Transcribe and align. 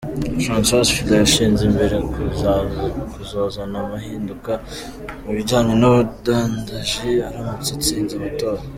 Francois 0.43 0.87
Fillon 0.95 1.19
yashize 1.23 1.61
imbere 1.69 1.95
kuzozana 3.17 3.75
amahinduka 3.83 4.51
mu 5.23 5.31
bijanye 5.37 5.73
n'ubudandaji 5.77 7.11
aramutse 7.27 7.69
atsinze 7.77 8.13
amatora. 8.17 8.61